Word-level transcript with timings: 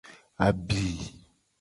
Abi. 0.45 0.81